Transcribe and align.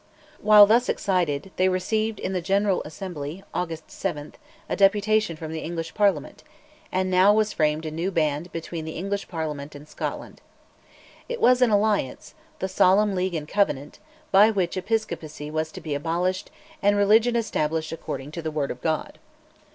While 0.41 0.65
thus 0.65 0.89
excited, 0.89 1.51
they 1.57 1.69
received 1.69 2.19
in 2.19 2.33
the 2.33 2.41
General 2.41 2.81
Assembly 2.85 3.43
(August 3.53 3.91
7) 3.91 4.33
a 4.67 4.75
deputation 4.75 5.35
from 5.37 5.51
the 5.51 5.59
English 5.59 5.93
Parliament; 5.93 6.43
and 6.91 7.11
now 7.11 7.31
was 7.31 7.53
framed 7.53 7.85
a 7.85 7.91
new 7.91 8.09
band 8.09 8.51
between 8.51 8.83
the 8.85 8.93
English 8.97 9.27
Parliament 9.27 9.75
and 9.75 9.87
Scotland. 9.87 10.41
It 11.29 11.39
was 11.39 11.61
an 11.61 11.69
alliance, 11.69 12.33
"The 12.57 12.67
Solemn 12.67 13.13
League 13.13 13.35
and 13.35 13.47
Covenant," 13.47 13.99
by 14.31 14.49
which 14.49 14.75
Episcopacy 14.75 15.51
was 15.51 15.71
to 15.71 15.79
be 15.81 15.93
abolished 15.93 16.49
and 16.81 16.97
religion 16.97 17.35
established 17.35 17.91
"according 17.91 18.31
to 18.31 18.41
the 18.41 18.49
Word 18.49 18.71
of 18.71 18.81
God." 18.81 19.19